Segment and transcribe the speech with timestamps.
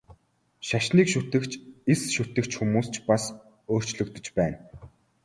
[0.67, 1.51] Шашныг шүтэгч,
[1.91, 3.23] эс шүтэгч хүмүүс ч бас
[3.71, 4.57] өөрчлөгдөж байна.